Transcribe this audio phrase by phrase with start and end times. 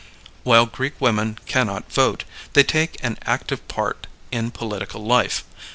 [0.43, 5.43] While Greek women cannot vote, they take an active part in political life.